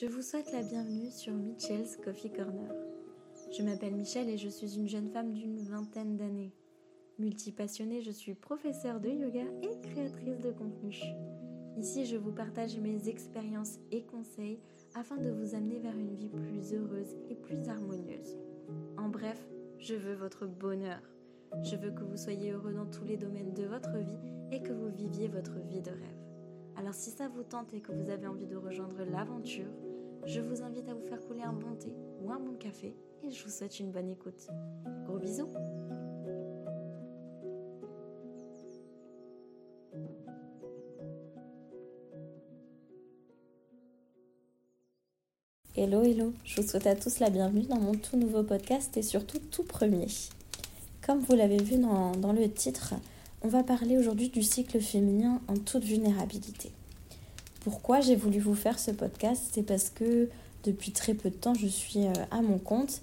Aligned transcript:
Je 0.00 0.06
vous 0.06 0.22
souhaite 0.22 0.50
la 0.52 0.62
bienvenue 0.62 1.10
sur 1.10 1.34
Michelle's 1.34 1.98
Coffee 1.98 2.30
Corner. 2.30 2.72
Je 3.52 3.62
m'appelle 3.62 3.94
Michelle 3.94 4.30
et 4.30 4.38
je 4.38 4.48
suis 4.48 4.76
une 4.76 4.88
jeune 4.88 5.10
femme 5.10 5.34
d'une 5.34 5.58
vingtaine 5.58 6.16
d'années. 6.16 6.54
Multipassionnée, 7.18 8.00
je 8.00 8.10
suis 8.10 8.32
professeure 8.32 8.98
de 8.98 9.10
yoga 9.10 9.44
et 9.60 9.78
créatrice 9.82 10.38
de 10.38 10.52
contenu. 10.52 10.96
Ici, 11.76 12.06
je 12.06 12.16
vous 12.16 12.32
partage 12.32 12.78
mes 12.78 13.10
expériences 13.10 13.78
et 13.90 14.04
conseils 14.04 14.58
afin 14.94 15.18
de 15.18 15.28
vous 15.28 15.54
amener 15.54 15.80
vers 15.80 15.98
une 15.98 16.14
vie 16.14 16.30
plus 16.30 16.72
heureuse 16.72 17.18
et 17.28 17.34
plus 17.34 17.68
harmonieuse. 17.68 18.38
En 18.96 19.10
bref, 19.10 19.50
je 19.78 19.96
veux 19.96 20.14
votre 20.14 20.46
bonheur. 20.46 21.02
Je 21.62 21.76
veux 21.76 21.90
que 21.90 22.04
vous 22.04 22.16
soyez 22.16 22.52
heureux 22.52 22.72
dans 22.72 22.86
tous 22.86 23.04
les 23.04 23.18
domaines 23.18 23.52
de 23.52 23.64
votre 23.64 23.98
vie 23.98 24.30
et 24.50 24.62
que 24.62 24.72
vous 24.72 24.88
viviez 24.88 25.28
votre 25.28 25.58
vie 25.58 25.82
de 25.82 25.90
rêve. 25.90 26.20
Alors 26.78 26.94
si 26.94 27.10
ça 27.10 27.28
vous 27.28 27.42
tente 27.42 27.74
et 27.74 27.82
que 27.82 27.92
vous 27.92 28.08
avez 28.08 28.26
envie 28.26 28.46
de 28.46 28.56
rejoindre 28.56 29.04
l'aventure, 29.04 29.68
je 30.26 30.40
vous 30.40 30.62
invite 30.62 30.88
à 30.88 30.94
vous 30.94 31.06
faire 31.06 31.20
couler 31.26 31.42
un 31.42 31.52
bon 31.52 31.74
thé 31.76 31.92
ou 32.22 32.30
un 32.30 32.38
bon 32.38 32.54
café 32.54 32.94
et 33.22 33.30
je 33.30 33.44
vous 33.44 33.50
souhaite 33.50 33.80
une 33.80 33.90
bonne 33.90 34.10
écoute. 34.10 34.48
Gros 35.04 35.18
bisous 35.18 35.48
Hello, 45.76 46.02
hello, 46.02 46.34
je 46.44 46.60
vous 46.60 46.68
souhaite 46.68 46.86
à 46.86 46.94
tous 46.94 47.20
la 47.20 47.30
bienvenue 47.30 47.62
dans 47.62 47.80
mon 47.80 47.94
tout 47.94 48.16
nouveau 48.16 48.42
podcast 48.42 48.96
et 48.96 49.02
surtout 49.02 49.38
tout 49.38 49.62
premier. 49.62 50.08
Comme 51.00 51.20
vous 51.20 51.34
l'avez 51.34 51.62
vu 51.62 51.78
dans, 51.78 52.12
dans, 52.12 52.32
le 52.32 52.50
titre, 52.50 52.94
on 53.40 53.48
va 53.48 53.62
parler 53.62 53.96
aujourd'hui 53.96 54.28
du 54.28 54.42
cycle 54.42 54.80
féminin 54.80 55.40
en 55.48 55.56
toute 55.56 55.84
vulnérabilité. 55.84 56.72
Pourquoi 57.60 58.00
j'ai 58.00 58.16
voulu 58.16 58.38
vous 58.38 58.54
faire 58.54 58.78
ce 58.78 58.90
podcast 58.90 59.42
C'est 59.52 59.62
parce 59.62 59.90
que 59.90 60.28
depuis 60.64 60.92
très 60.92 61.14
peu 61.14 61.30
de 61.30 61.34
temps, 61.34 61.54
je 61.54 61.66
suis 61.66 62.06
euh, 62.06 62.12
à 62.30 62.40
mon 62.40 62.58
compte 62.58 63.02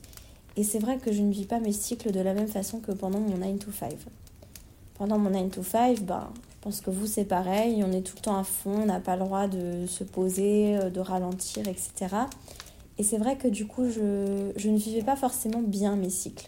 et 0.55 0.63
c'est 0.63 0.79
vrai 0.79 0.97
que 0.97 1.11
je 1.11 1.21
ne 1.21 1.31
vis 1.31 1.45
pas 1.45 1.59
mes 1.59 1.71
cycles 1.71 2.11
de 2.11 2.19
la 2.19 2.33
même 2.33 2.47
façon 2.47 2.79
que 2.79 2.91
pendant 2.91 3.19
mon 3.19 3.37
9 3.37 3.59
to 3.59 3.71
5. 3.71 3.93
Pendant 4.95 5.19
mon 5.19 5.29
9 5.29 5.51
to 5.51 5.63
5, 5.63 6.01
ben, 6.01 6.27
je 6.33 6.55
pense 6.61 6.81
que 6.81 6.89
vous 6.89 7.05
c'est 7.05 7.25
pareil, 7.25 7.83
on 7.87 7.91
est 7.91 8.01
tout 8.01 8.15
le 8.15 8.21
temps 8.21 8.37
à 8.37 8.43
fond, 8.43 8.81
on 8.81 8.85
n'a 8.87 8.99
pas 8.99 9.15
le 9.15 9.23
droit 9.23 9.47
de 9.47 9.85
se 9.85 10.03
poser, 10.03 10.77
euh, 10.77 10.89
de 10.89 10.99
ralentir, 10.99 11.67
etc. 11.67 12.15
Et 12.97 13.03
c'est 13.03 13.19
vrai 13.19 13.37
que 13.37 13.47
du 13.47 13.67
coup, 13.67 13.87
je, 13.91 14.51
je, 14.55 14.69
ne 14.69 14.77
vivais 14.77 15.03
pas 15.03 15.15
forcément 15.15 15.61
bien 15.61 15.95
mes 15.95 16.09
cycles. 16.09 16.47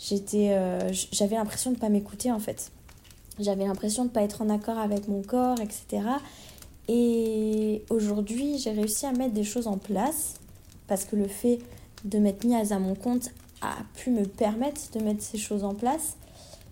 J'étais, 0.00 0.50
euh, 0.50 0.92
j'avais 1.12 1.36
l'impression 1.36 1.70
de 1.70 1.76
ne 1.76 1.80
pas 1.80 1.88
m'écouter 1.88 2.32
en 2.32 2.40
fait. 2.40 2.72
J'avais 3.38 3.66
l'impression 3.66 4.02
de 4.02 4.08
ne 4.08 4.12
pas 4.12 4.22
être 4.22 4.42
en 4.42 4.48
accord 4.48 4.78
avec 4.78 5.06
mon 5.06 5.22
corps, 5.22 5.60
etc. 5.60 6.02
Et 6.88 7.84
aujourd'hui, 7.90 8.58
j'ai 8.58 8.70
réussi 8.70 9.04
à 9.06 9.12
mettre 9.12 9.34
des 9.34 9.44
choses 9.44 9.66
en 9.66 9.76
place 9.76 10.34
parce 10.86 11.04
que 11.04 11.16
le 11.16 11.28
fait 11.28 11.58
de 12.04 12.18
m'être 12.18 12.44
mise 12.44 12.72
à 12.72 12.78
mon 12.78 12.94
compte 12.94 13.30
a 13.60 13.76
pu 13.94 14.10
me 14.10 14.24
permettre 14.24 14.80
de 14.94 15.00
mettre 15.00 15.22
ces 15.22 15.36
choses 15.38 15.64
en 15.64 15.74
place. 15.74 16.16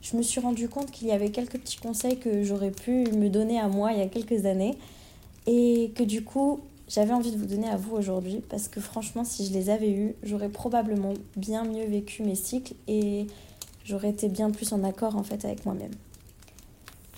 Je 0.00 0.16
me 0.16 0.22
suis 0.22 0.40
rendu 0.40 0.68
compte 0.68 0.90
qu'il 0.90 1.08
y 1.08 1.12
avait 1.12 1.30
quelques 1.30 1.58
petits 1.58 1.78
conseils 1.78 2.18
que 2.18 2.42
j'aurais 2.42 2.70
pu 2.70 3.10
me 3.10 3.28
donner 3.28 3.58
à 3.58 3.68
moi 3.68 3.92
il 3.92 3.98
y 3.98 4.02
a 4.02 4.06
quelques 4.06 4.46
années 4.46 4.78
et 5.46 5.92
que 5.94 6.02
du 6.02 6.22
coup, 6.24 6.60
j'avais 6.88 7.12
envie 7.12 7.32
de 7.32 7.36
vous 7.36 7.46
donner 7.46 7.68
à 7.68 7.76
vous 7.76 7.96
aujourd'hui 7.96 8.42
parce 8.48 8.68
que 8.68 8.80
franchement, 8.80 9.24
si 9.24 9.46
je 9.46 9.52
les 9.52 9.68
avais 9.68 9.90
eus, 9.90 10.14
j'aurais 10.22 10.48
probablement 10.48 11.14
bien 11.36 11.64
mieux 11.64 11.86
vécu 11.86 12.22
mes 12.22 12.36
cycles 12.36 12.74
et 12.86 13.26
j'aurais 13.84 14.10
été 14.10 14.28
bien 14.28 14.50
plus 14.50 14.72
en 14.72 14.84
accord 14.84 15.16
en 15.16 15.24
fait 15.24 15.44
avec 15.44 15.66
moi-même. 15.66 15.92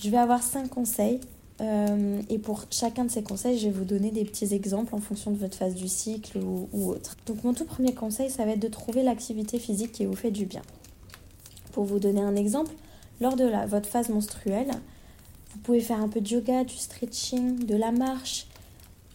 Je 0.01 0.11
vais 0.11 0.17
avoir 0.17 0.43
cinq 0.43 0.69
conseils 0.69 1.21
euh, 1.61 2.23
et 2.29 2.39
pour 2.39 2.65
chacun 2.71 3.05
de 3.05 3.11
ces 3.11 3.23
conseils, 3.23 3.59
je 3.59 3.65
vais 3.65 3.73
vous 3.73 3.85
donner 3.85 4.11
des 4.11 4.25
petits 4.25 4.55
exemples 4.55 4.95
en 4.95 5.01
fonction 5.01 5.31
de 5.31 5.37
votre 5.37 5.57
phase 5.57 5.75
du 5.75 5.89
cycle 5.89 6.39
ou, 6.39 6.69
autre. 6.91 7.17
Donc 7.27 7.43
mon 7.43 7.53
tout 7.53 7.65
premier 7.65 7.95
conseil, 7.95 8.31
ça 8.31 8.45
va 8.45 8.53
être 8.53 8.61
de 8.61 8.69
trouver 8.69 9.03
l'activité 9.03 9.59
physique 9.59 9.93
qui 9.93 10.05
vous 10.05 10.15
fait 10.15 10.31
du 10.31 10.47
bien. 10.47 10.63
Pour 11.73 11.85
vous 11.85 11.99
donner 11.99 12.21
un 12.21 12.37
exemple, 12.37 12.73
lors 13.21 13.35
de 13.35 13.51
votre 13.67 13.89
phase 13.89 14.09
menstruelle, 14.09 14.71
vous 15.53 15.59
pouvez 15.59 15.81
faire 15.81 16.01
un 16.01 16.09
peu 16.09 16.21
de 16.21 16.29
yoga, 16.29 16.63
du 16.63 16.77
stretching, 16.77 17.65
de 17.65 17.75
la 17.75 17.91
marche, 17.91 18.47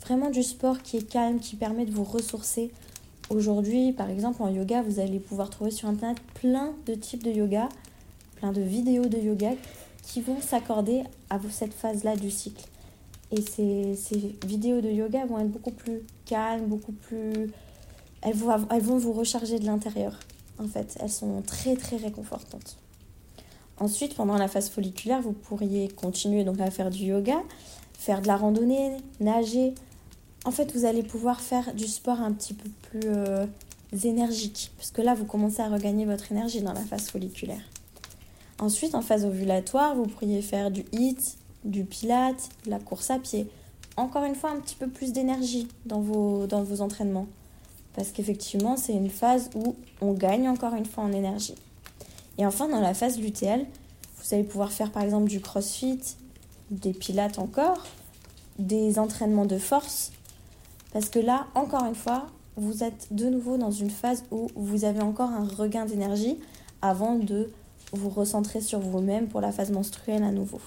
vraiment 0.02 0.30
du 0.30 0.44
sport 0.44 0.82
qui 0.82 0.98
est 0.98 1.10
calme, 1.10 1.40
qui 1.40 1.56
permet 1.56 1.86
de 1.86 1.92
vous 1.92 2.04
ressourcer. 2.04 2.72
Aujourd'hui, 3.30 3.94
par 3.94 4.10
exemple, 4.10 4.44
en 4.44 4.50
yoga, 4.50 4.82
vous 4.82 5.00
allez 5.00 5.20
pouvoir 5.20 5.50
trouver 5.50 5.72
sur 5.72 5.88
Internet 5.88 6.18
plein 6.34 6.74
de 6.88 6.94
types 6.94 7.24
de 7.24 7.32
yoga, 7.32 7.70
plein 8.36 8.52
de 8.52 8.62
vidéos 8.62 9.06
de 9.06 9.18
yoga 9.18 9.52
qui 10.04 10.22
vont 10.22 10.40
s'accorder 10.42 11.04
à 11.30 11.40
cette 11.50 11.74
phase-là 11.74 12.16
du 12.16 12.30
cycle. 12.30 12.66
Et 13.32 13.42
ces, 13.42 13.98
vidéos 14.46 14.82
de 14.82 14.90
yoga 14.90 15.26
vont 15.26 15.40
être 15.40 15.50
beaucoup 15.50 15.72
plus 15.72 16.02
calmes, 16.26 16.68
beaucoup 16.68 16.92
plus... 16.92 17.52
Elles 18.22 18.36
vont, 18.36 18.68
elles 18.70 18.82
vont 18.82 18.98
vous 18.98 19.14
recharger 19.14 19.58
de 19.58 19.66
l'intérieur, 19.66 20.20
en 20.60 20.68
fait. 20.68 20.96
Elles 21.00 21.10
sont 21.10 21.42
très, 21.42 21.76
très 21.76 21.98
réconfortantes. 21.98 22.78
Ensuite, 23.80 24.16
pendant 24.16 24.38
la 24.38 24.48
phase 24.48 24.70
folliculaire, 24.70 25.22
vous 25.22 25.34
pourriez 25.34 25.88
continuer 25.88 26.44
donc 26.44 26.60
à 26.62 26.70
faire 26.70 26.92
du 26.92 27.06
yoga, 27.06 27.42
faire 27.98 28.22
de 28.22 28.28
la 28.28 28.38
randonnée, 28.38 28.98
nager, 29.20 29.74
en 30.46 30.52
fait, 30.52 30.74
vous 30.74 30.86
allez 30.86 31.04
pouvoir 31.04 31.40
faire 31.42 31.74
du 31.74 31.88
sport 31.88 32.20
un 32.20 32.34
petit 32.34 32.54
peu 32.54 32.70
plus 32.90 33.10
euh, 33.10 33.46
énergique, 34.04 34.72
parce 34.78 34.92
que 34.92 35.02
là, 35.02 35.16
vous 35.16 35.26
commencez 35.26 35.62
à 35.62 35.70
regagner 35.70 36.06
votre 36.06 36.32
énergie 36.32 36.62
dans 36.62 36.74
la 36.74 36.82
phase 36.82 37.10
folliculaire. 37.10 37.62
Ensuite, 38.60 38.96
en 38.96 39.02
phase 39.02 39.26
ovulatoire, 39.26 39.96
vous 39.96 40.06
pourriez 40.06 40.42
faire 40.42 40.72
du 40.72 40.86
HIIT, 40.92 41.18
du 41.66 41.84
pilate, 41.84 42.50
la 42.66 42.80
course 42.80 43.10
à 43.10 43.20
pied. 43.20 43.48
Encore 43.98 44.24
une 44.24 44.36
fois, 44.36 44.52
un 44.52 44.60
petit 44.60 44.76
peu 44.76 44.88
plus 44.88 45.14
d'énergie 45.14 45.68
dans 45.86 46.02
vos, 46.02 46.48
dans 46.48 46.64
vos 46.64 46.82
entraînements. 46.82 47.28
Parce 47.96 48.12
qu'effectivement, 48.12 48.78
c'est 48.78 48.94
une 48.94 49.10
phase 49.10 49.50
où 49.56 49.76
on 50.02 50.14
gagne 50.14 50.50
encore 50.50 50.74
une 50.76 50.86
fois 50.86 51.04
en 51.04 51.12
énergie. 51.12 51.56
Et 52.38 52.46
enfin, 52.46 52.68
dans 52.68 52.82
la 52.82 52.94
phase 52.94 53.20
lutéale, 53.20 53.66
vous 54.18 54.34
allez 54.34 54.44
pouvoir 54.44 54.72
faire 54.72 54.92
par 54.92 55.04
exemple 55.04 55.30
du 55.30 55.42
crossfit, 55.42 56.00
des 56.72 56.94
pilates 56.94 57.38
encore, 57.38 57.84
des 58.58 58.98
entraînements 58.98 59.46
de 59.46 59.58
force, 59.58 60.12
parce 60.94 61.10
que 61.10 61.20
là, 61.20 61.48
encore 61.56 61.86
une 61.86 61.96
fois, 61.96 62.28
vous 62.56 62.84
êtes 62.84 63.08
de 63.12 63.28
nouveau 63.28 63.58
dans 63.58 63.72
une 63.72 63.90
phase 63.90 64.24
où 64.30 64.48
vous 64.56 64.86
avez 64.86 65.02
encore 65.02 65.30
un 65.30 65.44
regain 65.44 65.86
d'énergie 65.86 66.38
avant 66.84 67.16
de 67.16 67.50
vous 67.98 68.10
recentrer 68.10 68.62
sur 68.62 68.80
vous-même 68.80 69.28
pour 69.28 69.42
la 69.42 69.52
phase 69.52 69.72
menstruelle 69.72 70.24
à 70.24 70.32
nouveau. 70.32 70.60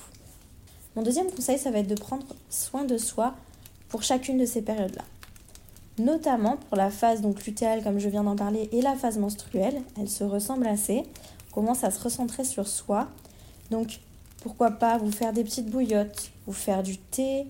Mon 0.94 1.02
deuxième 1.02 1.30
conseil, 1.30 1.58
ça 1.58 1.70
va 1.70 1.80
être 1.80 1.88
de 1.88 1.94
prendre 1.94 2.26
soin 2.48 2.84
de 2.84 2.96
soi 2.96 3.34
pour 3.88 4.02
chacune 4.02 4.38
de 4.38 4.46
ces 4.46 4.62
périodes-là. 4.62 5.04
Notamment 5.98 6.56
pour 6.56 6.76
la 6.76 6.90
phase 6.90 7.20
donc 7.20 7.44
lutéale, 7.44 7.82
comme 7.82 7.98
je 7.98 8.08
viens 8.08 8.24
d'en 8.24 8.36
parler, 8.36 8.68
et 8.72 8.82
la 8.82 8.94
phase 8.94 9.18
menstruelle, 9.18 9.82
elles 9.98 10.10
se 10.10 10.24
ressemblent 10.24 10.66
assez. 10.66 11.04
On 11.50 11.54
commence 11.54 11.84
à 11.84 11.90
se 11.90 12.02
recentrer 12.02 12.44
sur 12.44 12.66
soi. 12.66 13.08
Donc, 13.70 14.00
pourquoi 14.42 14.72
pas 14.72 14.98
vous 14.98 15.10
faire 15.10 15.32
des 15.32 15.42
petites 15.42 15.70
bouillottes, 15.70 16.30
vous 16.46 16.52
faire 16.52 16.82
du 16.82 16.98
thé, 16.98 17.46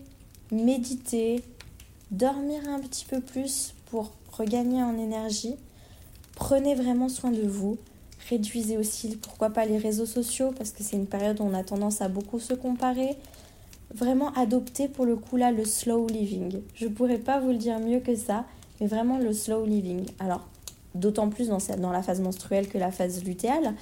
méditer, 0.51 1.43
dormir 2.11 2.63
un 2.69 2.81
petit 2.81 3.05
peu 3.05 3.21
plus 3.21 3.75
pour 3.91 4.13
regagner 4.33 4.83
en 4.83 4.97
énergie. 4.97 5.57
Prenez 6.35 6.75
vraiment 6.75 7.09
soin 7.09 7.31
de 7.31 7.47
vous. 7.47 7.79
Réduisez 8.29 8.77
aussi, 8.77 9.17
pourquoi 9.17 9.51
pas, 9.51 9.65
les 9.65 9.79
réseaux 9.79 10.07
sociaux, 10.07 10.53
parce 10.57 10.71
que 10.71 10.83
c'est 10.83 10.97
une 10.97 11.07
période 11.07 11.41
où 11.41 11.45
on 11.45 11.55
a 11.55 11.63
tendance 11.63 12.01
à 12.01 12.09
beaucoup 12.09 12.41
se 12.41 12.55
comparer. 12.55 13.17
Vraiment 13.95 14.33
adoptez 14.33 14.89
pour 14.89 15.07
le 15.07 15.17
coup 15.17 15.37
là 15.37 15.53
le 15.53 15.65
slow 15.65 16.09
living. 16.09 16.61
Je 16.75 16.89
pourrais 16.89 17.19
pas 17.19 17.39
vous 17.39 17.51
le 17.51 17.59
dire 17.59 17.79
mieux 17.79 18.01
que 18.01 18.17
ça, 18.17 18.45
mais 18.81 18.87
vraiment 18.89 19.19
le 19.19 19.33
slow 19.33 19.65
living. 19.65 20.07
Alors, 20.19 20.45
d'autant 20.95 21.29
plus 21.29 21.49
dans, 21.49 21.59
dans 21.79 21.93
la 21.93 22.03
phase 22.03 22.21
menstruelle 22.21 22.69
que 22.69 22.79
la 22.79 22.91
phase 22.91 23.23
lutéale. 23.25 23.75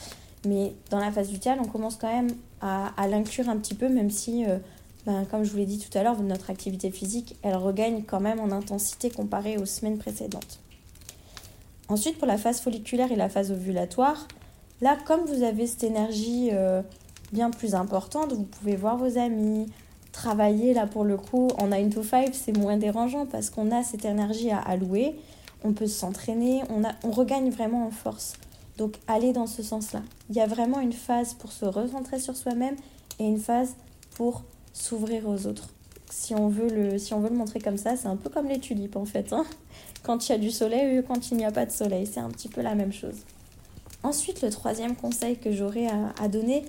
Mais 0.47 0.75
dans 0.91 0.99
la 0.99 1.11
phase 1.11 1.33
lutéale, 1.33 1.59
on 1.63 1.67
commence 1.67 1.97
quand 1.97 2.13
même 2.13 2.31
à, 2.61 2.93
à 3.01 3.09
l'inclure 3.09 3.49
un 3.49 3.57
petit 3.57 3.75
peu, 3.75 3.89
même 3.89 4.11
si 4.11 4.45
euh, 4.45 4.59
ben, 5.07 5.25
comme 5.31 5.45
je 5.45 5.51
vous 5.51 5.57
l'ai 5.59 5.67
dit 5.67 5.79
tout 5.79 5.97
à 5.97 6.03
l'heure, 6.03 6.21
notre 6.23 6.51
activité 6.51 6.91
physique, 6.91 7.37
elle 7.43 7.57
regagne 7.57 8.03
quand 8.03 8.21
même 8.21 8.41
en 8.41 8.51
intensité 8.51 9.11
comparée 9.11 9.57
aux 9.59 9.67
semaines 9.67 9.99
précédentes. 9.99 10.61
Ensuite, 11.89 12.19
pour 12.19 12.27
la 12.27 12.39
phase 12.39 12.61
folliculaire 12.61 13.13
et 13.13 13.17
la 13.17 13.29
phase 13.29 13.53
ovulatoire, 13.53 14.27
là, 14.85 14.99
comme 15.07 15.25
vous 15.25 15.43
avez 15.43 15.67
cette 15.67 15.85
énergie 15.85 16.51
euh, 16.53 16.83
bien 17.33 17.51
plus 17.51 17.75
importante, 17.75 18.35
vous 18.35 18.45
pouvez 18.45 18.77
voir 18.77 18.99
vos 18.99 19.17
amis, 19.19 19.67
travailler 20.13 20.75
là 20.75 20.87
pour 20.87 21.05
le 21.05 21.17
coup 21.17 21.49
en 21.59 21.69
9 21.69 21.89
to 21.95 22.03
5, 22.03 22.35
c'est 22.35 22.57
moins 22.57 22.77
dérangeant 22.77 23.25
parce 23.25 23.49
qu'on 23.49 23.71
a 23.71 23.83
cette 23.83 24.05
énergie 24.05 24.51
à 24.51 24.59
allouer, 24.59 25.17
on 25.65 25.73
peut 25.73 25.87
s'entraîner, 25.87 26.63
on, 26.69 27.11
regagne 27.11 27.49
vraiment 27.49 27.87
en 27.87 27.91
force. 27.91 28.35
Donc 28.77 28.97
allez 29.09 29.33
dans 29.33 29.47
ce 29.47 29.63
sens-là. 29.63 30.03
Il 30.29 30.37
y 30.37 30.41
a 30.41 30.47
vraiment 30.47 30.81
une 30.81 30.93
phase 30.93 31.33
pour 31.33 31.51
se 31.51 31.65
recentrer 31.65 32.21
sur 32.21 32.37
soi-même 32.37 32.77
et 33.19 33.25
une 33.25 33.39
phase 33.39 33.77
pour 34.17 34.43
s'ouvrir 34.75 35.27
aux 35.27 35.47
autres. 35.47 35.71
Si 36.11 36.35
on, 36.35 36.49
veut 36.49 36.69
le, 36.69 36.99
si 36.99 37.15
on 37.15 37.21
veut 37.21 37.31
le 37.31 37.37
montrer 37.37 37.59
comme 37.59 37.79
ça, 37.79 37.97
c'est 37.97 38.09
un 38.09 38.17
peu 38.17 38.29
comme 38.29 38.49
les 38.49 38.59
tulipes 38.59 38.97
en 38.97 39.07
fait. 39.07 39.33
Hein 39.33 39.47
quand 40.03 40.29
il 40.29 40.33
y 40.33 40.35
a 40.35 40.39
du 40.39 40.51
soleil 40.51 40.99
ou 40.99 41.03
quand 41.03 41.31
il 41.31 41.39
n'y 41.39 41.47
a 41.47 41.51
pas 41.51 41.65
de 41.65 41.71
soleil, 41.71 42.07
c'est 42.07 42.21
un 42.21 42.29
petit 42.29 42.49
peu 42.49 42.61
la 42.61 42.75
même 42.75 42.93
chose. 42.93 43.17
Ensuite, 44.05 44.43
le 44.43 44.51
troisième 44.51 44.97
conseil 44.97 45.39
que 45.39 45.51
j'aurais 45.51 45.89
à, 46.21 46.29
donner 46.29 46.63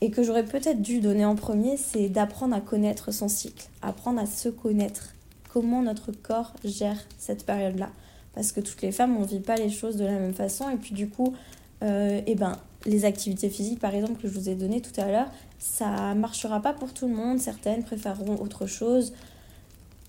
et 0.00 0.10
que 0.10 0.22
j'aurais 0.22 0.46
peut-être 0.46 0.80
dû 0.80 1.00
donner 1.00 1.26
en 1.26 1.36
premier, 1.36 1.76
c'est 1.76 2.08
d'apprendre 2.08 2.56
à 2.56 2.62
connaître 2.62 3.12
son 3.12 3.28
cycle, 3.28 3.68
apprendre 3.82 4.18
à 4.18 4.24
se 4.24 4.48
connaître. 4.48 5.14
comment 5.52 5.82
notre 5.82 6.12
corps 6.12 6.54
gère 6.64 6.96
cette 7.18 7.44
période-là. 7.44 7.90
Parce 8.34 8.52
que 8.52 8.60
toutes 8.60 8.80
les 8.80 8.90
femmes, 8.90 9.16
on 9.18 9.20
ne 9.20 9.26
vit 9.26 9.40
pas 9.40 9.56
les 9.56 9.68
choses 9.68 9.96
de 9.96 10.04
la 10.06 10.12
même 10.12 10.32
façon. 10.32 10.70
Et 10.70 10.76
puis 10.76 10.94
du 10.94 11.10
coup, 11.10 11.34
euh, 11.82 12.22
eh 12.26 12.34
ben, 12.34 12.56
les 12.86 13.04
activités 13.04 13.50
physiques, 13.50 13.80
par 13.80 13.94
exemple, 13.94 14.22
que 14.22 14.26
je 14.26 14.32
vous 14.32 14.48
ai 14.48 14.54
donné 14.54 14.80
tout 14.80 14.98
à 14.98 15.10
l'heure, 15.10 15.30
ça 15.58 16.14
marchera 16.14 16.62
pas 16.62 16.72
pour 16.72 16.94
tout 16.94 17.06
le 17.06 17.14
monde. 17.14 17.38
Certaines 17.38 17.84
préféreront 17.84 18.36
autre 18.36 18.66
chose. 18.66 19.12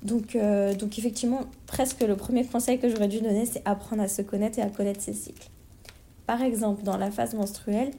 Donc, 0.03 0.37
euh, 0.37 0.73
donc 0.75 0.97
effectivement, 0.97 1.41
presque 1.67 2.01
le 2.03 2.15
premier 2.15 2.45
conseil 2.45 2.79
que 2.79 2.87
j'aurais 2.87 3.09
dû 3.09 3.19
donner, 3.19 3.45
c'est 3.45 3.63
apprendre 3.65 4.01
à 4.01 4.07
se 4.07 4.21
connaître 4.21 4.59
et 4.59 4.61
à 4.61 4.69
connaître 4.69 5.01
ses 5.01 5.13
cycles. 5.13 5.49
Par 6.29 6.43
exemple, 6.43 6.83
dans 6.83 6.95
la 6.95 7.09
phase 7.09 7.33
menstruelle, 7.33 7.89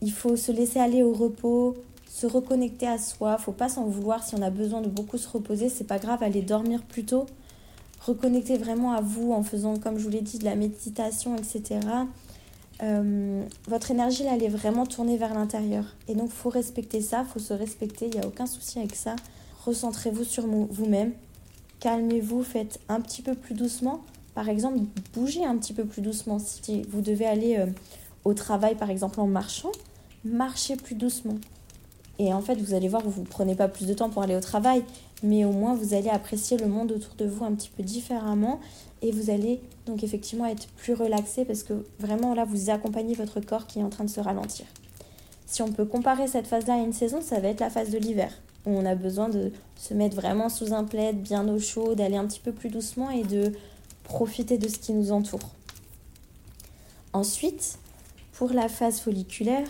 il 0.00 0.12
faut 0.12 0.36
se 0.36 0.52
laisser 0.52 0.78
aller 0.78 1.02
au 1.02 1.12
repos, 1.12 1.74
se 2.08 2.24
reconnecter 2.24 2.86
à 2.86 2.98
soi. 2.98 3.36
Faut 3.36 3.50
pas 3.50 3.68
s'en 3.68 3.86
vouloir 3.86 4.22
si 4.22 4.36
on 4.36 4.42
a 4.42 4.50
besoin 4.50 4.80
de 4.80 4.88
beaucoup 4.88 5.18
se 5.18 5.28
reposer. 5.28 5.68
C'est 5.68 5.82
pas 5.82 5.98
grave, 5.98 6.22
aller 6.22 6.42
dormir 6.42 6.84
plus 6.84 7.04
tôt. 7.04 7.26
Reconnecter 8.00 8.58
vraiment 8.58 8.92
à 8.92 9.00
vous 9.00 9.32
en 9.32 9.42
faisant, 9.42 9.76
comme 9.76 9.98
je 9.98 10.04
vous 10.04 10.10
l'ai 10.10 10.20
dit, 10.20 10.38
de 10.38 10.44
la 10.44 10.54
méditation, 10.54 11.34
etc. 11.36 11.80
Euh, 12.84 13.42
votre 13.66 13.90
énergie, 13.90 14.22
elle 14.22 14.44
est 14.44 14.48
vraiment 14.48 14.86
tournée 14.86 15.16
vers 15.16 15.34
l'intérieur. 15.34 15.96
Et 16.06 16.14
donc, 16.14 16.30
faut 16.30 16.50
respecter 16.50 17.00
ça, 17.00 17.24
faut 17.24 17.40
se 17.40 17.54
respecter. 17.54 18.06
Il 18.06 18.12
n'y 18.12 18.24
a 18.24 18.28
aucun 18.28 18.46
souci 18.46 18.78
avec 18.78 18.94
ça. 18.94 19.16
Recentrez-vous 19.66 20.22
sur 20.22 20.46
vous-même. 20.46 21.10
Calmez-vous, 21.80 22.44
faites 22.44 22.78
un 22.88 23.00
petit 23.00 23.22
peu 23.22 23.34
plus 23.34 23.56
doucement. 23.56 24.04
Par 24.34 24.48
exemple, 24.48 24.80
bougez 25.12 25.44
un 25.44 25.56
petit 25.56 25.72
peu 25.72 25.84
plus 25.84 26.02
doucement. 26.02 26.38
Si 26.38 26.82
vous 26.88 27.00
devez 27.00 27.26
aller 27.26 27.56
euh, 27.56 27.66
au 28.24 28.34
travail, 28.34 28.74
par 28.74 28.90
exemple, 28.90 29.20
en 29.20 29.26
marchant, 29.26 29.72
marchez 30.24 30.76
plus 30.76 30.94
doucement. 30.94 31.36
Et 32.18 32.32
en 32.32 32.40
fait, 32.40 32.56
vous 32.56 32.74
allez 32.74 32.88
voir, 32.88 33.02
vous 33.02 33.22
ne 33.22 33.26
prenez 33.26 33.54
pas 33.54 33.68
plus 33.68 33.86
de 33.86 33.94
temps 33.94 34.10
pour 34.10 34.22
aller 34.22 34.36
au 34.36 34.40
travail, 34.40 34.84
mais 35.22 35.44
au 35.44 35.52
moins 35.52 35.74
vous 35.74 35.94
allez 35.94 36.10
apprécier 36.10 36.56
le 36.56 36.66
monde 36.66 36.92
autour 36.92 37.14
de 37.16 37.26
vous 37.26 37.44
un 37.44 37.52
petit 37.52 37.70
peu 37.70 37.82
différemment 37.82 38.60
et 39.02 39.10
vous 39.10 39.30
allez 39.30 39.60
donc 39.86 40.04
effectivement 40.04 40.46
être 40.46 40.68
plus 40.76 40.94
relaxé 40.94 41.44
parce 41.44 41.62
que 41.62 41.84
vraiment 41.98 42.34
là, 42.34 42.44
vous 42.44 42.70
accompagnez 42.70 43.14
votre 43.14 43.40
corps 43.40 43.66
qui 43.66 43.80
est 43.80 43.82
en 43.82 43.90
train 43.90 44.04
de 44.04 44.10
se 44.10 44.20
ralentir. 44.20 44.66
Si 45.46 45.62
on 45.62 45.72
peut 45.72 45.84
comparer 45.84 46.26
cette 46.26 46.46
phase-là 46.46 46.74
à 46.74 46.78
une 46.78 46.92
saison, 46.92 47.20
ça 47.20 47.40
va 47.40 47.48
être 47.48 47.60
la 47.60 47.70
phase 47.70 47.90
de 47.90 47.98
l'hiver, 47.98 48.32
où 48.66 48.70
on 48.70 48.86
a 48.86 48.94
besoin 48.94 49.28
de 49.28 49.52
se 49.76 49.92
mettre 49.92 50.16
vraiment 50.16 50.48
sous 50.48 50.72
un 50.72 50.84
plaid, 50.84 51.20
bien 51.20 51.46
au 51.48 51.58
chaud, 51.58 51.94
d'aller 51.94 52.16
un 52.16 52.26
petit 52.26 52.40
peu 52.40 52.52
plus 52.52 52.70
doucement 52.70 53.10
et 53.10 53.24
de 53.24 53.52
profiter 54.04 54.58
de 54.58 54.68
ce 54.68 54.78
qui 54.78 54.92
nous 54.92 55.12
entoure. 55.12 55.50
Ensuite, 57.12 57.78
pour 58.32 58.52
la 58.52 58.68
phase 58.68 59.00
folliculaire, 59.00 59.66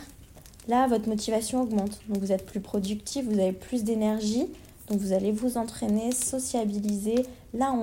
Là, 0.68 0.86
votre 0.86 1.08
motivation 1.08 1.62
augmente. 1.62 2.00
Donc 2.08 2.18
vous 2.18 2.32
êtes 2.32 2.46
plus 2.46 2.60
productif, 2.60 3.24
vous 3.26 3.38
avez 3.38 3.52
plus 3.52 3.84
d'énergie. 3.84 4.46
Donc 4.88 5.00
vous 5.00 5.12
allez 5.12 5.32
vous 5.32 5.58
entraîner, 5.58 6.12
sociabiliser. 6.12 7.26
Là, 7.52 7.74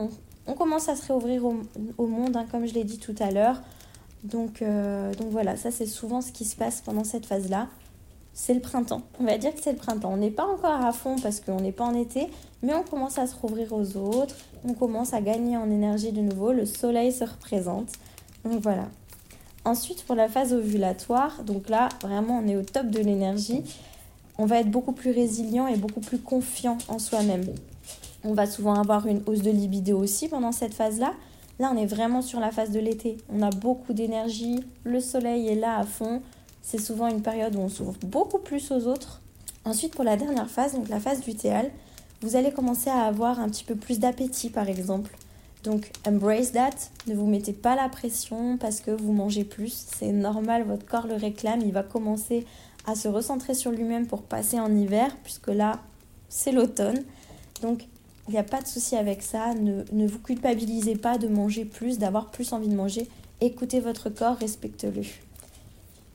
on, 0.48 0.53
commence 0.53 0.89
à 0.89 0.95
se 0.95 1.07
réouvrir 1.07 1.45
au, 1.45 2.07
monde, 2.07 2.36
hein, 2.36 2.45
comme 2.51 2.65
je 2.65 2.74
l'ai 2.74 2.83
dit 2.83 2.97
tout 2.97 3.15
à 3.19 3.31
l'heure. 3.31 3.62
Donc, 4.24 4.62
euh, 4.62 5.13
donc 5.15 5.30
voilà, 5.30 5.56
ça 5.57 5.71
c'est 5.71 5.86
souvent 5.86 6.21
ce 6.21 6.31
qui 6.31 6.45
se 6.45 6.56
passe 6.56 6.81
pendant 6.81 7.04
cette 7.04 7.25
phase-là. 7.25 7.68
C'est 8.33 8.54
le 8.54 8.62
printemps. 8.62 9.01
On 9.19 9.25
va 9.25 9.38
dire 9.38 9.54
que 9.54 9.62
c'est 9.62 9.74
le 9.74 9.78
printemps. 9.78 10.13
On 10.13 10.18
n'est 10.18 10.31
pas 10.31 10.45
encore 10.45 10.83
à 10.86 10.92
fond 10.94 11.18
parce 11.22 11.39
qu'on 11.39 11.60
n'est 11.60 11.72
pas 11.72 11.83
en 11.83 11.94
été, 11.94 12.30
mais 12.63 12.74
on 12.74 12.83
commence 12.83 13.18
à 13.18 13.28
se 13.28 13.36
rouvrir 13.36 13.74
aux 13.74 13.98
autres. 13.98 14.36
On 14.63 14.74
commence 14.74 15.13
à 15.13 15.22
gagner 15.22 15.57
en 15.57 15.69
énergie 15.69 16.12
de 16.12 16.22
nouveau. 16.22 16.51
Le 16.51 16.66
soleil 16.66 17.12
se 17.12 17.25
représente. 17.25 17.89
Donc 18.44 18.62
voilà, 18.62 18.88
Ensuite, 19.63 20.04
pour 20.06 20.16
la 20.16 20.28
phase 20.28 20.54
ovulatoire, 20.54 21.44
donc 21.44 21.69
là, 21.69 21.89
vraiment, 22.01 22.42
on 22.44 22.48
est 22.48 22.56
au 22.56 22.63
top 22.63 22.88
de 22.88 23.00
l'énergie. 23.00 23.62
On 24.39 24.45
va 24.45 24.60
être 24.60 24.72
beaucoup 24.72 24.92
plus 24.92 25.12
résilient 25.12 25.68
et 25.68 25.75
beaucoup 25.75 26.00
plus 26.00 26.18
confiant 26.18 26.80
en 26.88 26.98
soi-même. 26.98 27.45
On 28.24 28.33
va 28.33 28.48
souvent 28.48 28.74
avoir 28.74 29.06
une 29.06 29.22
hausse 29.28 29.44
de 29.44 29.51
libido 29.51 30.00
aussi 30.00 30.30
pendant 30.30 30.51
cette 30.51 30.74
phase-là. 30.74 31.13
Là, 31.60 31.72
on 31.72 31.78
est 31.78 31.86
vraiment 31.86 32.24
sur 32.24 32.39
la 32.39 32.50
phase 32.50 32.72
de 32.72 32.80
l'été. 32.80 33.18
On 33.31 33.44
a 33.44 33.51
beaucoup 33.51 33.94
d'énergie, 33.94 34.62
le 34.83 35.00
soleil 35.00 35.48
est 35.48 35.56
là 35.56 35.78
à 35.78 35.83
fond. 35.83 36.24
C'est 36.61 36.79
souvent 36.79 37.07
une 37.07 37.21
période 37.21 37.55
où 37.55 37.59
on 37.59 37.69
s'ouvre 37.69 37.95
beaucoup 38.05 38.39
plus 38.39 38.71
aux 38.71 38.87
autres. 38.87 39.21
Ensuite, 39.65 39.93
pour 39.93 40.03
la 40.03 40.17
dernière 40.17 40.49
phase, 40.49 40.73
donc 40.73 40.89
la 40.89 40.99
phase 40.99 41.25
lutéale, 41.25 41.71
vous 42.21 42.35
allez 42.35 42.51
commencer 42.51 42.89
à 42.89 43.03
avoir 43.05 43.39
un 43.39 43.49
petit 43.49 43.63
peu 43.63 43.75
plus 43.75 43.99
d'appétit, 43.99 44.49
par 44.49 44.69
exemple. 44.69 45.15
Donc, 45.63 45.91
embrace 46.07 46.51
that. 46.51 46.69
Ne 47.07 47.15
vous 47.15 47.27
mettez 47.27 47.53
pas 47.53 47.75
la 47.75 47.89
pression 47.89 48.57
parce 48.57 48.79
que 48.79 48.91
vous 48.91 49.13
mangez 49.13 49.43
plus. 49.43 49.87
C'est 49.95 50.11
normal, 50.11 50.63
votre 50.63 50.85
corps 50.85 51.07
le 51.07 51.15
réclame. 51.15 51.61
Il 51.61 51.71
va 51.71 51.83
commencer 51.83 52.45
à 52.85 52.95
se 52.95 53.07
recentrer 53.07 53.53
sur 53.53 53.71
lui-même 53.71 54.07
pour 54.07 54.23
passer 54.23 54.59
en 54.59 54.75
hiver, 54.75 55.15
puisque 55.23 55.47
là, 55.47 55.79
c'est 56.29 56.51
l'automne. 56.51 57.03
Donc, 57.61 57.87
il 58.27 58.31
n'y 58.31 58.39
a 58.39 58.43
pas 58.43 58.61
de 58.61 58.67
souci 58.67 58.95
avec 58.95 59.21
ça. 59.21 59.53
Ne, 59.53 59.83
ne, 59.91 60.07
vous 60.07 60.19
culpabilisez 60.19 60.95
pas 60.95 61.17
de 61.17 61.27
manger 61.27 61.65
plus, 61.65 61.99
d'avoir 61.99 62.31
plus 62.31 62.53
envie 62.53 62.69
de 62.69 62.75
manger. 62.75 63.07
Écoutez 63.39 63.79
votre 63.79 64.09
corps, 64.09 64.37
respectez-le. 64.37 65.01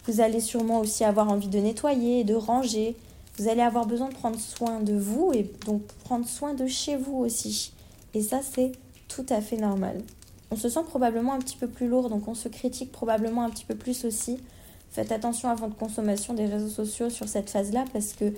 Vous 0.07 0.21
allez 0.21 0.41
sûrement 0.41 0.81
aussi 0.81 1.03
avoir 1.03 1.29
envie 1.31 1.49
de 1.49 1.59
nettoyer, 1.59 2.23
de 2.23 2.35
ranger. 2.35 2.95
Vous 3.39 3.49
allez 3.49 3.61
avoir 3.61 3.87
besoin 3.87 4.09
de 4.09 4.15
prendre 4.15 4.39
soin 4.39 4.81
de 4.81 4.95
vous 4.95 5.33
et 5.35 5.51
donc 5.67 5.83
prendre 6.05 6.27
soin 6.27 6.55
de 6.55 6.67
chez 6.67 6.97
vous 6.97 7.17
aussi. 7.17 7.73
Et 8.15 8.23
ça, 8.23 8.41
c'est 8.41 8.73
tout 9.09 9.27
à 9.29 9.41
fait 9.41 9.57
normal. 9.57 10.01
On 10.53 10.57
se 10.57 10.69
sent 10.69 10.85
probablement 10.87 11.33
un 11.33 11.39
petit 11.39 11.57
peu 11.57 11.67
plus 11.67 11.89
lourd, 11.89 12.09
donc 12.09 12.29
on 12.29 12.35
se 12.35 12.49
critique 12.49 12.93
probablement 12.93 13.43
un 13.43 13.51
petit 13.51 13.65
peu 13.65 13.75
plus 13.75 14.05
aussi. 14.05 14.39
Faites 14.93 15.11
attention 15.11 15.49
à 15.49 15.57
votre 15.57 15.77
consommation 15.77 16.35
des 16.35 16.47
réseaux 16.47 16.69
sociaux 16.69 17.11
sur 17.11 17.29
cette 17.29 17.51
phase-là 17.51 17.85
parce 17.93 18.13
que 18.13 18.33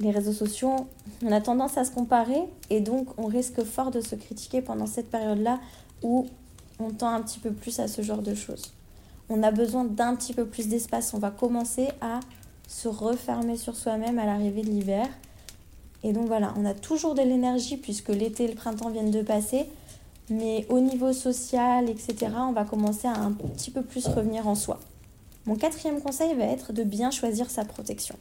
les 0.00 0.10
réseaux 0.10 0.32
sociaux, 0.32 0.76
on 1.24 1.32
a 1.32 1.40
tendance 1.40 1.78
à 1.78 1.84
se 1.84 1.90
comparer 1.90 2.42
et 2.68 2.80
donc 2.80 3.08
on 3.18 3.26
risque 3.26 3.64
fort 3.64 3.90
de 3.90 4.00
se 4.00 4.14
critiquer 4.14 4.60
pendant 4.60 4.86
cette 4.86 5.10
période-là 5.10 5.58
où 6.02 6.26
on 6.78 6.90
tend 6.90 7.08
un 7.08 7.22
petit 7.22 7.40
peu 7.40 7.50
plus 7.50 7.80
à 7.80 7.88
ce 7.88 8.02
genre 8.02 8.22
de 8.22 8.34
choses. 8.34 8.72
On 9.30 9.42
a 9.42 9.50
besoin 9.50 9.84
d'un 9.84 10.14
petit 10.14 10.32
peu 10.32 10.46
plus 10.46 10.68
d'espace. 10.68 11.12
On 11.14 11.18
va 11.18 11.30
commencer 11.30 11.88
à 12.00 12.20
se 12.66 12.88
refermer 12.88 13.56
sur 13.56 13.76
soi-même 13.76 14.18
à 14.18 14.26
l'arrivée 14.26 14.62
de 14.62 14.70
l'hiver. 14.70 15.06
Et 16.02 16.12
donc 16.12 16.26
voilà, 16.26 16.54
on 16.56 16.64
a 16.64 16.74
toujours 16.74 17.14
de 17.14 17.22
l'énergie 17.22 17.76
puisque 17.76 18.10
l'été 18.10 18.44
et 18.44 18.48
le 18.48 18.54
printemps 18.54 18.90
viennent 18.90 19.10
de 19.10 19.22
passer, 19.22 19.66
mais 20.30 20.64
au 20.68 20.80
niveau 20.80 21.12
social, 21.12 21.90
etc., 21.90 22.16
on 22.38 22.52
va 22.52 22.64
commencer 22.64 23.08
à 23.08 23.14
un 23.14 23.32
petit 23.32 23.70
peu 23.70 23.82
plus 23.82 24.06
revenir 24.06 24.46
en 24.46 24.54
soi. 24.54 24.78
Mon 25.46 25.56
quatrième 25.56 26.00
conseil 26.00 26.34
va 26.34 26.44
être 26.44 26.72
de 26.72 26.84
bien 26.84 27.10
choisir 27.10 27.50
sa 27.50 27.64
protection 27.64 28.16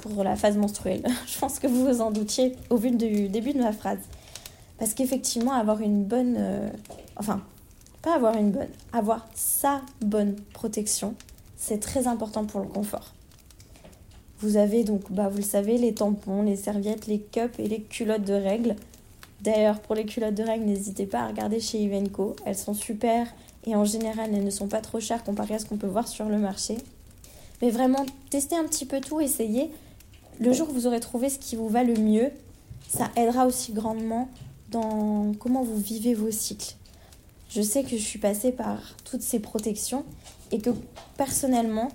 pour 0.00 0.24
la 0.24 0.36
phase 0.36 0.56
menstruelle. 0.56 1.04
Je 1.26 1.38
pense 1.38 1.58
que 1.58 1.66
vous 1.66 1.84
vous 1.84 2.00
en 2.00 2.10
doutiez 2.10 2.56
au 2.70 2.78
du 2.78 3.28
début 3.28 3.52
de 3.52 3.60
ma 3.60 3.72
phrase. 3.72 4.00
Parce 4.78 4.94
qu'effectivement, 4.94 5.52
avoir 5.52 5.80
une 5.80 6.04
bonne... 6.04 6.36
Euh, 6.38 6.70
enfin, 7.16 7.42
avoir 8.12 8.36
une 8.36 8.50
bonne, 8.50 8.68
avoir 8.92 9.26
sa 9.34 9.82
bonne 10.00 10.36
protection, 10.52 11.14
c'est 11.56 11.80
très 11.80 12.06
important 12.06 12.44
pour 12.44 12.60
le 12.60 12.66
confort. 12.66 13.12
Vous 14.40 14.56
avez 14.58 14.84
donc, 14.84 15.10
bah, 15.10 15.28
vous 15.28 15.38
le 15.38 15.42
savez, 15.42 15.78
les 15.78 15.94
tampons, 15.94 16.42
les 16.42 16.56
serviettes, 16.56 17.06
les 17.06 17.20
cups 17.20 17.58
et 17.58 17.68
les 17.68 17.80
culottes 17.80 18.24
de 18.24 18.34
règles. 18.34 18.76
D'ailleurs, 19.40 19.80
pour 19.80 19.94
les 19.94 20.04
culottes 20.04 20.34
de 20.34 20.42
règles, 20.42 20.66
n'hésitez 20.66 21.06
pas 21.06 21.20
à 21.20 21.28
regarder 21.28 21.60
chez 21.60 21.78
Ivenco. 21.78 22.36
Elles 22.44 22.56
sont 22.56 22.74
super 22.74 23.26
et 23.66 23.74
en 23.74 23.84
général, 23.84 24.30
elles 24.32 24.44
ne 24.44 24.50
sont 24.50 24.68
pas 24.68 24.80
trop 24.80 25.00
chères 25.00 25.24
comparées 25.24 25.54
à 25.54 25.58
ce 25.58 25.64
qu'on 25.64 25.76
peut 25.76 25.86
voir 25.86 26.06
sur 26.06 26.26
le 26.26 26.38
marché. 26.38 26.76
Mais 27.62 27.70
vraiment, 27.70 28.04
testez 28.30 28.56
un 28.56 28.64
petit 28.64 28.84
peu 28.84 29.00
tout, 29.00 29.20
essayez. 29.20 29.70
Le 30.38 30.52
jour 30.52 30.68
où 30.68 30.72
vous 30.72 30.86
aurez 30.86 31.00
trouvé 31.00 31.30
ce 31.30 31.38
qui 31.38 31.56
vous 31.56 31.68
va 31.68 31.82
le 31.82 31.94
mieux, 31.94 32.30
ça 32.88 33.10
aidera 33.16 33.46
aussi 33.46 33.72
grandement 33.72 34.28
dans 34.70 35.32
comment 35.38 35.62
vous 35.62 35.78
vivez 35.78 36.14
vos 36.14 36.30
cycles. 36.30 36.74
Je 37.56 37.62
sais 37.62 37.82
que 37.82 37.90
je 37.90 38.02
suis 38.02 38.18
passée 38.18 38.52
par 38.52 38.78
toutes 39.04 39.22
ces 39.22 39.40
protections 39.40 40.04
et 40.52 40.58
que 40.60 40.70
personnellement, 41.16 41.88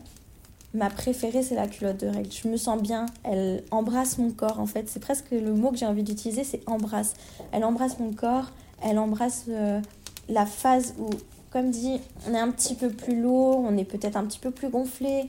Ma 0.73 0.89
préférée, 0.89 1.43
c'est 1.43 1.55
la 1.55 1.67
culotte 1.67 1.97
de 1.97 2.07
règle. 2.07 2.31
Je 2.31 2.47
me 2.47 2.55
sens 2.55 2.81
bien, 2.81 3.05
elle 3.25 3.61
embrasse 3.71 4.17
mon 4.17 4.31
corps 4.31 4.61
en 4.61 4.65
fait. 4.65 4.87
C'est 4.87 5.01
presque 5.01 5.31
le 5.31 5.53
mot 5.53 5.69
que 5.71 5.77
j'ai 5.77 5.85
envie 5.85 6.03
d'utiliser, 6.03 6.45
c'est 6.45 6.61
embrasse. 6.65 7.13
Elle 7.51 7.65
embrasse 7.65 7.99
mon 7.99 8.13
corps, 8.13 8.51
elle 8.81 8.97
embrasse 8.97 9.45
euh, 9.49 9.81
la 10.29 10.45
phase 10.45 10.93
où, 10.97 11.09
comme 11.51 11.71
dit, 11.71 11.99
on 12.25 12.33
est 12.33 12.39
un 12.39 12.49
petit 12.51 12.75
peu 12.75 12.89
plus 12.89 13.21
lourd, 13.21 13.57
on 13.57 13.75
est 13.77 13.83
peut-être 13.83 14.15
un 14.15 14.23
petit 14.23 14.39
peu 14.39 14.49
plus 14.49 14.69
gonflé, 14.69 15.27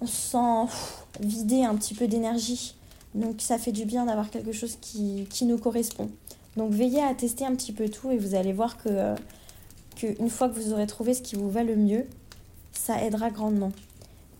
on 0.00 0.06
se 0.06 0.30
sent 0.30 0.72
vidé 1.18 1.64
un 1.64 1.74
petit 1.74 1.94
peu 1.94 2.06
d'énergie. 2.06 2.76
Donc 3.16 3.40
ça 3.40 3.58
fait 3.58 3.72
du 3.72 3.86
bien 3.86 4.06
d'avoir 4.06 4.30
quelque 4.30 4.52
chose 4.52 4.78
qui, 4.80 5.26
qui, 5.28 5.44
nous 5.44 5.58
correspond. 5.58 6.08
Donc 6.56 6.70
veillez 6.70 7.02
à 7.02 7.14
tester 7.14 7.44
un 7.44 7.56
petit 7.56 7.72
peu 7.72 7.88
tout 7.88 8.12
et 8.12 8.16
vous 8.16 8.36
allez 8.36 8.52
voir 8.52 8.76
que, 8.76 8.88
euh, 8.90 9.16
que 9.94 10.20
une 10.20 10.30
fois 10.30 10.48
que 10.48 10.54
vous 10.54 10.72
aurez 10.72 10.86
trouvé 10.86 11.14
ce 11.14 11.22
qui 11.22 11.36
vous 11.36 11.50
va 11.50 11.62
le 11.62 11.76
mieux, 11.76 12.06
ça 12.72 13.02
aidera 13.02 13.30
grandement. 13.30 13.72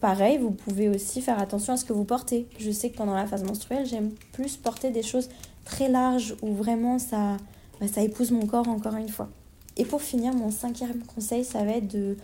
Pareil, 0.00 0.38
vous 0.38 0.50
pouvez 0.50 0.88
aussi 0.88 1.22
faire 1.22 1.38
attention 1.38 1.72
à 1.72 1.76
ce 1.76 1.84
que 1.84 1.92
vous 1.92 2.04
portez. 2.04 2.46
Je 2.58 2.70
sais 2.70 2.90
que 2.90 2.96
pendant 2.96 3.14
la 3.14 3.26
phase 3.26 3.42
menstruelle, 3.42 3.86
j'aime 3.86 4.10
plus 4.32 4.56
porter 4.56 4.90
des 4.90 5.02
choses 5.02 5.30
très 5.64 5.88
larges 5.88 6.36
où 6.42 6.52
vraiment 6.52 6.98
ça, 6.98 7.38
bah, 7.80 7.88
ça 7.88 8.02
épouse 8.02 8.30
mon 8.30 8.46
corps 8.46 8.68
encore 8.68 8.96
une 8.96 9.08
fois. 9.08 9.30
Et 9.76 9.84
pour 9.84 10.02
finir, 10.02 10.34
mon 10.34 10.50
cinquième 10.50 11.02
conseil, 11.04 11.44
ça 11.44 11.64
va 11.64 11.72
être 11.72 11.88
de, 11.88 12.16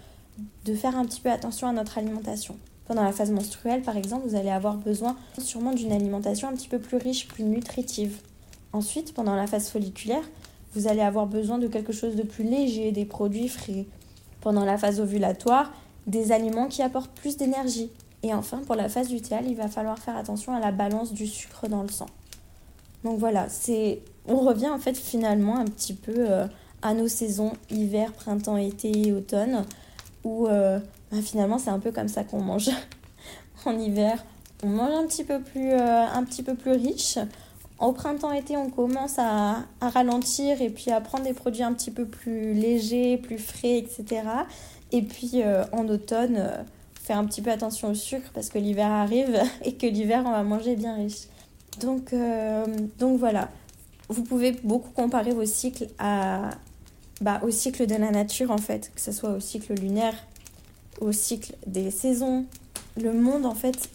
de 0.67 0.75
faire 0.75 0.97
un 0.97 1.05
petit 1.05 1.21
peu 1.21 1.31
attention 1.31 1.69
à 1.69 1.73
notre 1.73 1.99
alimentation. 1.99 2.57
Pendant 2.87 3.03
la 3.03 3.13
phase 3.13 3.31
menstruelle, 3.31 3.83
par 3.83 3.97
exemple, 3.97 4.29
vous 4.29 4.35
allez 4.35 4.51
avoir 4.51 4.77
besoin 4.77 5.17
sûrement 5.39 5.73
d'une 5.73 5.93
alimentation 5.93 6.49
un 6.49 6.53
petit 6.53 6.69
peu 6.69 6.81
plus 6.81 6.97
riche, 6.97 7.29
plus 7.29 7.45
nutritive. 7.45 8.19
Ensuite, 8.73 9.15
pendant 9.15 9.35
la 9.35 9.47
phase 9.47 9.69
folliculaire, 9.69 10.25
vous 10.75 10.89
allez 10.89 11.01
avoir 11.01 11.27
besoin 11.27 11.59
de 11.59 11.67
quelque 11.67 11.93
chose 11.93 12.17
de 12.17 12.23
plus 12.23 12.45
léger, 12.45 12.93
des 12.93 13.05
produits 13.05 13.49
frais. 13.49 13.87
Pendant 14.41 14.65
la 14.65 14.79
phase 14.79 15.01
ovulatoire, 15.01 15.73
des 16.07 16.33
aliments 16.33 16.67
qui 16.67 16.83
apportent 16.83 17.11
plus 17.11 17.37
d'énergie. 17.37 17.91
Et 18.23 18.35
enfin, 18.35 18.63
pour 18.67 18.75
la 18.75 18.89
phase 18.89 19.11
lutéale, 19.11 19.47
il 19.47 19.57
va 19.57 19.69
falloir 19.69 19.99
faire 19.99 20.17
attention 20.17 20.55
à 20.55 20.61
la 20.61 20.73
balance 20.73 21.13
du 21.13 21.27
sucre 21.27 21.69
dans 21.69 21.83
le 21.83 21.89
sang. 21.89 22.07
Donc 23.05 23.19
voilà, 23.19 23.49
c'est 23.49 24.01
on 24.27 24.41
revient 24.41 24.69
en 24.69 24.79
fait 24.79 24.97
finalement 24.97 25.59
un 25.59 25.65
petit 25.65 25.95
peu 25.95 26.15
euh, 26.31 26.47
à 26.83 26.95
nos 26.95 27.09
saisons 27.09 27.53
hiver, 27.71 28.13
printemps, 28.13 28.57
été 28.57 29.09
et 29.09 29.13
automne 29.13 29.65
où 30.25 30.47
euh, 30.47 30.79
bah, 31.11 31.23
finalement 31.23 31.59
c'est 31.59 31.71
un 31.71 31.79
peu 31.79 31.93
comme 31.93 32.09
ça 32.09 32.25
qu'on 32.25 32.43
mange 32.43 32.71
en 33.65 33.79
hiver. 33.79 34.23
On 34.63 34.69
mange 34.69 34.91
un 34.91 35.05
euh, 35.57 36.07
un 36.15 36.25
petit 36.25 36.43
peu 36.43 36.55
plus 36.55 36.73
riche. 36.73 37.19
Au 37.81 37.93
printemps-été, 37.93 38.57
on 38.57 38.69
commence 38.69 39.19
à, 39.19 39.65
ralentir 39.81 40.61
et 40.61 40.69
puis 40.69 40.91
à 40.91 41.01
prendre 41.01 41.25
des 41.25 41.33
produits 41.33 41.63
un 41.63 41.73
petit 41.73 41.91
peu 41.91 42.05
plus 42.05 42.53
légers, 42.53 43.17
plus 43.17 43.39
frais, 43.39 43.79
etc. 43.79 44.23
Et 44.93 45.03
puis 45.03 45.43
en 45.73 45.89
automne, 45.89 46.51
faire 46.95 47.17
un 47.17 47.25
petit 47.25 47.41
peu 47.41 47.51
attention 47.51 47.91
au 47.91 47.95
sucre 47.95 48.31
parce 48.35 48.51
que 48.51 48.59
l'hiver 48.59 48.91
arrive 48.91 49.41
et 49.65 49.75
que 49.75 49.87
l'hiver, 49.87 50.25
on 50.27 50.31
va 50.31 50.43
manger 50.43 50.77
bien 50.77 50.95
riche. 50.95 51.29
Donc, 51.81 52.15
donc 52.99 53.19
voilà, 53.19 53.49
vous 54.11 54.25
pouvez 54.25 54.53
beaucoup 54.53 54.91
comparer 54.91 55.33
vos 55.33 55.47
cycles 55.47 55.87
à, 55.99 56.51
bah, 57.21 57.41
au 57.43 57.51
cycle 57.51 57.87
de 57.87 57.95
la 57.95 58.11
nature 58.11 58.51
en 58.51 58.59
fait, 58.59 58.91
que 58.95 59.01
ce 59.01 59.13
soit 59.13 59.31
au 59.31 59.41
cycle 59.41 59.75
lunaire, 59.75 60.15
au 61.01 61.13
cycle 61.13 61.55
des 61.67 61.91
saisons. 61.91 62.45
Le 63.01 63.13
monde 63.13 63.47
en 63.47 63.55
fait 63.55 63.89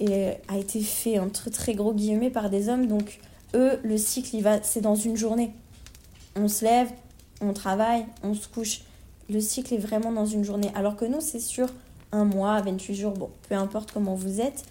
a 0.00 0.56
été 0.56 0.80
fait 0.80 1.18
entre 1.18 1.50
très 1.50 1.74
gros 1.74 1.92
guillemets 1.92 2.30
par 2.30 2.50
des 2.50 2.68
hommes, 2.68 2.86
donc 2.86 3.18
eux 3.54 3.80
le 3.82 3.96
cycle 3.96 4.36
il 4.36 4.42
va, 4.42 4.62
c'est 4.62 4.80
dans 4.80 4.94
une 4.94 5.16
journée. 5.16 5.52
On 6.36 6.48
se 6.48 6.64
lève, 6.64 6.88
on 7.40 7.52
travaille, 7.52 8.06
on 8.22 8.34
se 8.34 8.46
couche. 8.48 8.82
Le 9.28 9.40
cycle 9.40 9.74
est 9.74 9.78
vraiment 9.78 10.12
dans 10.12 10.26
une 10.26 10.44
journée, 10.44 10.70
alors 10.74 10.96
que 10.96 11.04
nous 11.04 11.20
c'est 11.20 11.40
sur 11.40 11.68
un 12.12 12.24
mois, 12.24 12.60
28 12.60 12.94
jours, 12.94 13.12
bon, 13.12 13.30
peu 13.48 13.54
importe 13.54 13.92
comment 13.92 14.14
vous 14.14 14.40
êtes, 14.40 14.64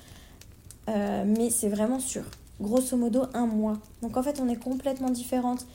euh, 0.90 1.24
mais 1.26 1.50
c'est 1.50 1.70
vraiment 1.70 2.00
sur 2.00 2.24
grosso 2.60 2.98
modo 2.98 3.24
un 3.34 3.46
mois. 3.46 3.78
Donc 4.02 4.18
en 4.18 4.24
fait, 4.24 4.40
on 4.42 4.50
est 4.50 4.56
complètement 4.56 5.10
différentes. 5.10 5.66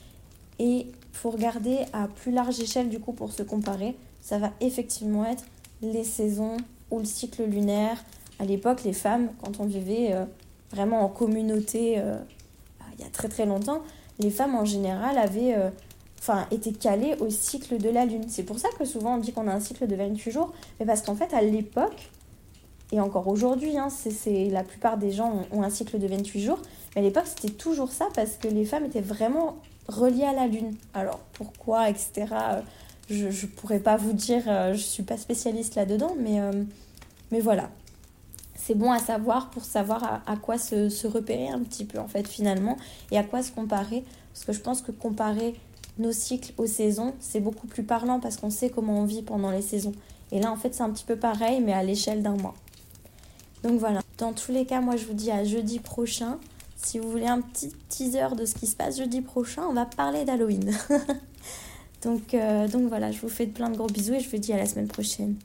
Et 0.59 0.87
faut 1.11 1.31
regarder 1.31 1.79
à 1.93 2.07
plus 2.07 2.31
large 2.31 2.59
échelle 2.59 2.89
du 2.89 2.99
coup 2.99 3.13
pour 3.13 3.31
se 3.31 3.43
comparer. 3.43 3.95
Ça 4.21 4.37
va 4.37 4.51
effectivement 4.61 5.25
être 5.25 5.43
les 5.81 6.03
saisons 6.03 6.57
ou 6.91 6.99
le 6.99 7.05
cycle 7.05 7.43
lunaire. 7.43 8.03
À 8.39 8.45
l'époque, 8.45 8.83
les 8.83 8.93
femmes, 8.93 9.29
quand 9.43 9.59
on 9.59 9.65
vivait 9.65 10.13
euh, 10.13 10.25
vraiment 10.71 11.01
en 11.01 11.07
communauté 11.07 11.95
euh, 11.97 12.17
il 12.97 13.03
y 13.03 13.07
a 13.07 13.09
très 13.09 13.29
très 13.29 13.45
longtemps, 13.45 13.81
les 14.19 14.29
femmes 14.29 14.55
en 14.55 14.65
général 14.65 15.17
avaient 15.17 15.55
euh, 15.55 15.69
enfin, 16.19 16.45
été 16.51 16.71
calées 16.71 17.15
au 17.19 17.29
cycle 17.29 17.77
de 17.77 17.89
la 17.89 18.05
lune. 18.05 18.25
C'est 18.27 18.43
pour 18.43 18.59
ça 18.59 18.69
que 18.77 18.85
souvent 18.85 19.15
on 19.15 19.17
dit 19.17 19.33
qu'on 19.33 19.47
a 19.47 19.53
un 19.53 19.59
cycle 19.59 19.87
de 19.87 19.95
28 19.95 20.31
jours, 20.31 20.53
mais 20.79 20.85
parce 20.85 21.01
qu'en 21.01 21.15
fait, 21.15 21.33
à 21.33 21.41
l'époque, 21.41 22.09
et 22.91 22.99
encore 22.99 23.27
aujourd'hui, 23.27 23.77
hein, 23.77 23.89
c'est, 23.89 24.49
la 24.49 24.63
plupart 24.63 24.97
des 24.97 25.11
gens 25.11 25.41
ont, 25.51 25.63
un 25.63 25.69
cycle 25.71 25.97
de 25.97 26.07
28 26.07 26.41
jours. 26.41 26.59
Mais 26.95 27.01
à 27.01 27.03
l'époque, 27.03 27.25
c'était 27.25 27.53
toujours 27.53 27.91
ça 27.91 28.07
parce 28.13 28.33
que 28.37 28.47
les 28.47 28.65
femmes 28.65 28.85
étaient 28.85 29.01
vraiment 29.01 29.57
reliées 29.87 30.25
à 30.25 30.33
la 30.33 30.45
Lune. 30.45 30.75
Alors 30.93 31.19
pourquoi, 31.33 31.89
etc. 31.89 32.27
Je 33.09 33.25
ne 33.25 33.47
pourrais 33.47 33.79
pas 33.79 33.97
vous 33.97 34.13
dire, 34.13 34.43
je 34.45 34.71
ne 34.71 34.77
suis 34.77 35.01
pas 35.01 35.17
spécialiste 35.17 35.73
là-dedans, 35.73 36.15
mais, 36.19 36.39
mais 37.31 37.39
voilà. 37.39 37.71
C'est 38.65 38.75
bon 38.75 38.93
à 38.93 38.99
savoir 38.99 39.49
pour 39.49 39.65
savoir 39.65 40.23
à, 40.25 40.37
quoi 40.37 40.57
se, 40.57 41.05
repérer 41.05 41.49
un 41.49 41.59
petit 41.59 41.83
peu, 41.83 41.99
en 41.99 42.07
fait, 42.07 42.25
finalement, 42.25 42.77
et 43.11 43.17
à 43.17 43.23
quoi 43.23 43.43
se 43.43 43.51
comparer. 43.51 44.05
Parce 44.33 44.45
que 44.45 44.53
je 44.53 44.61
pense 44.61 44.81
que 44.81 44.91
comparer 44.91 45.53
nos 45.97 46.13
cycles 46.13 46.53
aux 46.57 46.65
saisons, 46.65 47.13
c'est 47.19 47.41
beaucoup 47.41 47.67
plus 47.67 47.83
parlant 47.83 48.21
parce 48.21 48.37
qu'on 48.37 48.49
sait 48.49 48.69
comment 48.69 48.99
on 48.99 49.05
vit 49.05 49.21
pendant 49.21 49.51
les 49.51 49.61
saisons. 49.61 49.91
Et 50.31 50.39
là, 50.39 50.49
en 50.49 50.55
fait, 50.55 50.73
c'est 50.73 50.81
un 50.81 50.91
petit 50.91 51.03
peu 51.03 51.17
pareil, 51.17 51.59
mais 51.59 51.73
à 51.73 51.83
l'échelle 51.83 52.23
d'un 52.23 52.37
mois. 52.37 52.55
Donc 53.63 53.79
voilà, 53.81 53.99
dans 54.17 54.31
tous 54.31 54.53
les 54.53 54.65
cas, 54.65 54.79
moi 54.79 54.95
je 54.95 55.05
vous 55.05 55.13
dis 55.13 55.29
à 55.29 55.43
jeudi 55.43 55.79
prochain. 55.79 56.39
Si 56.77 56.99
vous 56.99 57.11
voulez 57.11 57.27
un 57.27 57.41
petit 57.41 57.73
teaser 57.89 58.35
de 58.37 58.45
ce 58.45 58.55
qui 58.55 58.67
se 58.67 58.77
passe 58.77 58.97
jeudi 58.97 59.19
prochain, 59.19 59.63
on 59.69 59.73
va 59.73 59.85
parler 59.85 60.23
d'Halloween. 60.23 60.73
donc, 62.01 62.33
euh, 62.33 62.69
donc 62.69 62.87
voilà, 62.87 63.11
je 63.11 63.19
vous 63.19 63.29
fais 63.29 63.47
plein 63.47 63.69
de 63.69 63.75
gros 63.75 63.87
bisous 63.87 64.13
et 64.13 64.19
je 64.21 64.29
vous 64.29 64.37
dis 64.37 64.53
à 64.53 64.57
la 64.57 64.65
semaine 64.65 64.87
prochaine. 64.87 65.35